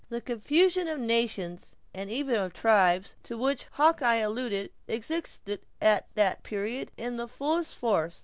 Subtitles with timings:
[0.09, 6.41] The confusion of nations, and even of tribes, to which Hawkeye alluded, existed at that
[6.41, 8.19] period in the fullest force.